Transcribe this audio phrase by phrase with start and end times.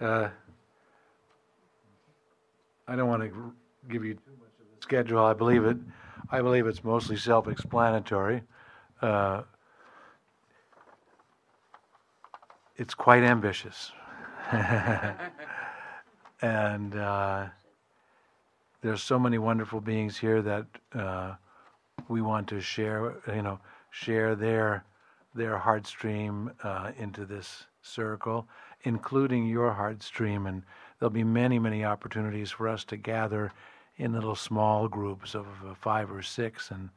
[0.00, 0.28] Uh,
[2.86, 3.52] I don't want to
[3.88, 5.24] give you too much of the schedule.
[5.24, 5.78] I believe it.
[6.30, 8.42] I believe it's mostly self-explanatory.
[9.00, 9.42] Uh,
[12.76, 13.92] it's quite ambitious,
[16.42, 17.46] and uh,
[18.82, 21.34] there's so many wonderful beings here that uh,
[22.08, 23.14] we want to share.
[23.34, 23.58] You know,
[23.90, 24.84] share their
[25.34, 28.46] their heart stream uh, into this circle,
[28.86, 30.46] including your heart stream.
[30.46, 30.62] And
[30.98, 33.52] there'll be many, many opportunities for us to gather
[33.96, 36.88] in little small groups of uh, five or six and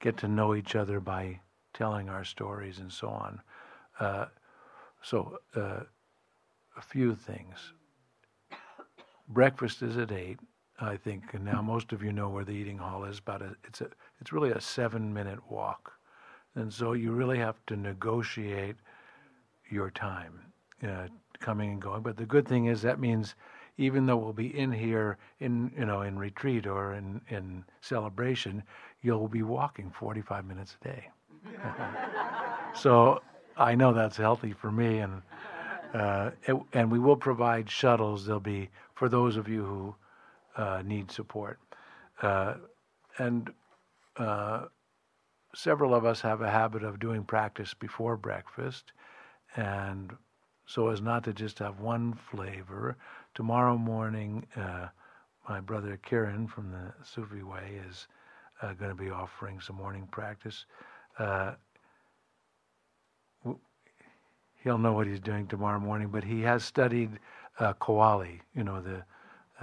[0.00, 1.40] get to know each other by
[1.72, 3.40] telling our stories and so on.
[4.00, 4.26] Uh,
[5.02, 5.80] so, uh,
[6.76, 7.72] a few things.
[9.28, 10.38] Breakfast is at eight,
[10.80, 13.20] I think, and now most of you know where the eating hall is.
[13.20, 13.88] But it's a,
[14.20, 15.92] it's really a seven-minute walk
[16.56, 18.76] and so you really have to negotiate
[19.70, 20.40] your time
[20.82, 21.06] uh,
[21.44, 22.02] coming and going.
[22.02, 23.34] But the good thing is that means
[23.76, 28.62] even though we'll be in here in you know in retreat or in in celebration,
[29.02, 31.08] you'll be walking 45 minutes a day.
[32.74, 33.20] so
[33.56, 35.22] I know that's healthy for me, and
[35.92, 38.24] uh, it, and we will provide shuttles.
[38.24, 39.94] There'll be for those of you who
[40.56, 41.58] uh, need support,
[42.22, 42.54] uh,
[43.18, 43.50] and
[44.16, 44.66] uh,
[45.54, 48.92] several of us have a habit of doing practice before breakfast,
[49.56, 50.12] and
[50.66, 52.96] so as not to just have one flavor.
[53.34, 54.88] Tomorrow morning, uh,
[55.48, 58.06] my brother Kiran from the Sufi Way is
[58.62, 60.64] uh, going to be offering some morning practice.
[61.18, 61.52] Uh,
[64.62, 67.18] he'll know what he's doing tomorrow morning, but he has studied
[67.60, 69.04] uh, Qawwali, you know, the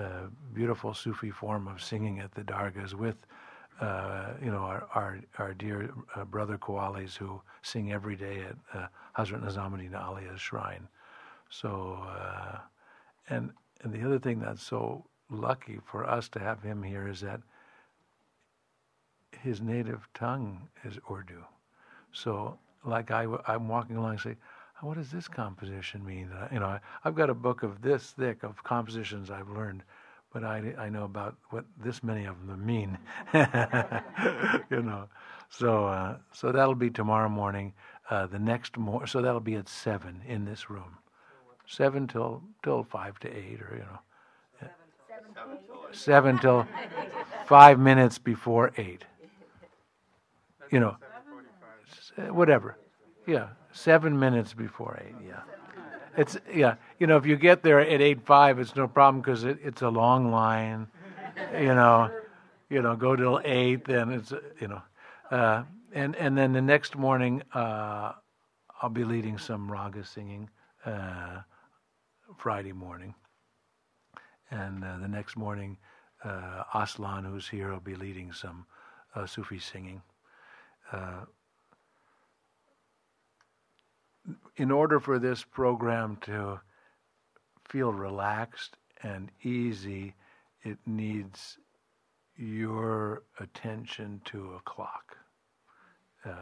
[0.02, 3.26] uh, beautiful Sufi form of singing at the dargahs with
[3.82, 8.56] uh, you know, our, our, our dear uh, brother Qawwalis who sing every day at
[8.80, 10.88] uh, Hazrat Nizamuddin Aulia's shrine.
[11.50, 12.60] So, uh,
[13.30, 13.50] and,
[13.82, 17.42] and the other thing that's so lucky for us to have him here is that
[19.42, 21.44] his native tongue is Urdu.
[22.14, 24.36] So, like I, I'm walking along and say,
[24.82, 26.30] what does this composition mean?
[26.52, 29.84] you know, I, I've got a book of this thick of compositions I've learned
[30.34, 32.98] but I, I know about what this many of them mean.
[33.34, 35.10] you know,
[35.50, 37.74] so uh, so that'll be tomorrow morning.
[38.10, 40.98] Uh, the next more, so that'll be at seven in this room,
[41.66, 44.00] seven till till five to eight, or you know,
[45.92, 46.68] seven till
[47.46, 49.06] five minutes before eight.
[50.72, 50.98] You know,
[52.30, 52.78] whatever.
[53.28, 55.16] Yeah, seven minutes before eight.
[55.26, 55.42] Yeah.
[56.18, 59.44] It's yeah, you know, if you get there at eight five, it's no problem because
[59.44, 60.86] it, it's a long line.
[61.52, 62.12] You know,
[62.70, 64.84] you know, go till eight, then it's you know,
[65.32, 65.64] uh,
[65.94, 68.12] and and then the next morning, uh,
[68.80, 70.48] I'll be leading some raga singing
[70.86, 71.42] uh,
[72.38, 73.16] Friday morning,
[74.52, 75.80] and uh, the next morning,
[76.24, 78.68] uh, Aslan, who's here, will be leading some
[79.16, 80.04] uh, Sufi singing
[84.58, 86.60] in order for this program to
[87.72, 90.14] feel relaxed and easy,
[90.64, 91.58] it needs
[92.36, 95.18] your attention to a clock.
[96.26, 96.34] Uh,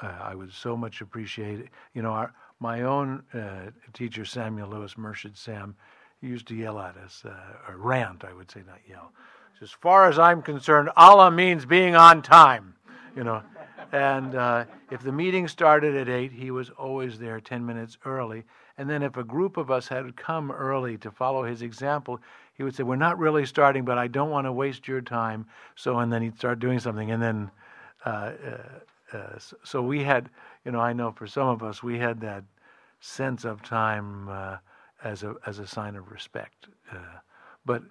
[0.00, 1.68] I would so much appreciate it.
[1.92, 5.74] You know, our, my own uh, teacher, Samuel Lewis Murshid Sam,
[6.20, 7.34] used to yell at us, uh,
[7.68, 9.12] or rant, I would say, not yell.
[9.60, 12.74] As far as I'm concerned, Allah means being on time.
[13.16, 13.42] You know,
[13.92, 18.44] and uh, if the meeting started at 8, he was always there 10 minutes early.
[18.76, 22.20] And then if a group of us had come early to follow his example,
[22.54, 25.46] he would say, We're not really starting, but I don't want to waste your time.
[25.76, 27.10] So, and then he'd start doing something.
[27.10, 27.50] And then,
[28.04, 28.32] uh,
[29.12, 30.28] uh, uh so we had,
[30.64, 32.44] you know, I know for some of us, we had that
[33.00, 34.56] sense of time uh,
[35.04, 36.66] as, a, as a sign of respect.
[36.90, 36.96] Uh,
[37.64, 37.82] but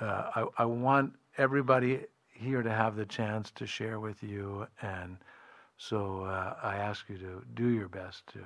[0.00, 2.00] I, I want everybody
[2.32, 5.16] here to have the chance to share with you, and
[5.76, 8.40] so uh, I ask you to do your best to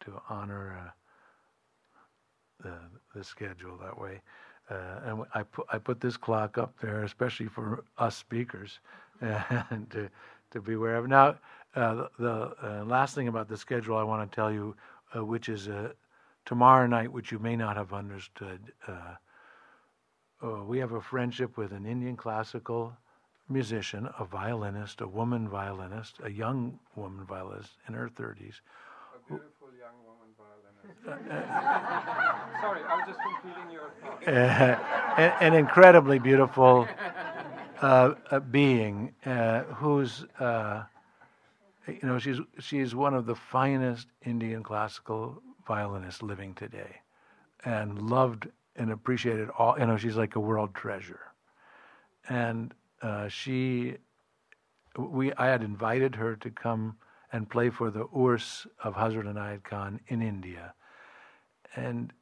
[0.00, 0.90] to honor uh,
[2.62, 2.74] the
[3.18, 4.20] the schedule that way.
[4.70, 8.80] Uh, and I put I put this clock up there, especially for us speakers,
[9.20, 10.08] and to
[10.50, 11.08] to be aware of.
[11.08, 11.36] Now,
[11.74, 14.74] uh, the, the uh, last thing about the schedule I want to tell you,
[15.16, 15.68] uh, which is
[16.44, 18.60] tomorrow night, which you may not have understood.
[20.66, 22.96] we have a friendship with an Indian classical
[23.48, 28.60] musician, a violinist, a woman violinist, a young woman violinist in her 30s.
[29.14, 29.57] A beautiful young woman violinist.
[32.60, 35.42] Sorry, I was just completing your thought.
[35.42, 36.88] an, incredibly beautiful
[37.82, 38.14] uh,
[38.50, 40.84] being uh, who's, uh,
[41.86, 46.96] you know, she's, she's one of the finest Indian classical violinists living today.
[47.64, 49.78] and loved and appreciated all.
[49.78, 51.20] You know, she's like a world treasure,
[52.28, 53.96] and uh, she,
[54.96, 56.96] we, I had invited her to come
[57.32, 60.74] and play for the Urs of Hazrat Inayat Khan in India,
[61.76, 62.12] and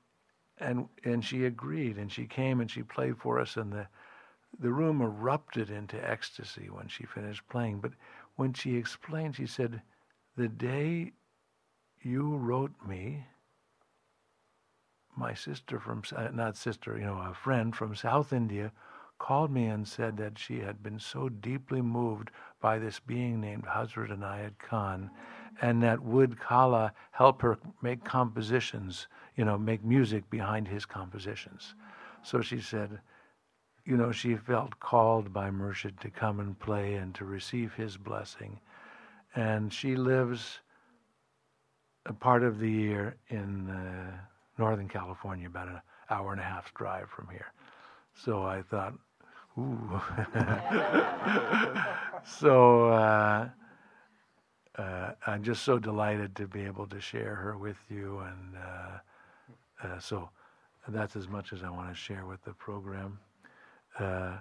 [0.58, 3.88] and and she agreed, and she came and she played for us, and the
[4.58, 7.80] the room erupted into ecstasy when she finished playing.
[7.80, 7.92] But
[8.36, 9.82] when she explained, she said,
[10.36, 11.12] "The day
[12.00, 13.26] you wrote me."
[15.16, 18.70] my sister from, uh, not sister, you know, a friend from South India
[19.18, 23.64] called me and said that she had been so deeply moved by this being named
[23.64, 25.10] Hazrat Inayat Khan
[25.60, 29.06] and that would Kala help her make compositions,
[29.36, 31.74] you know, make music behind his compositions.
[32.22, 32.98] So she said,
[33.84, 37.96] you know, she felt called by Murshid to come and play and to receive his
[37.96, 38.58] blessing.
[39.34, 40.60] And she lives
[42.04, 44.12] a part of the year in uh,
[44.58, 45.80] Northern California, about an
[46.10, 47.52] hour and a half drive from here.
[48.14, 48.94] So I thought,
[49.58, 50.00] ooh.
[52.26, 53.48] so uh,
[55.26, 59.98] I'm just so delighted to be able to share her with you, and uh, uh
[59.98, 60.30] so
[60.88, 63.18] that's as much as I want to share with the program.
[63.98, 64.36] Uh,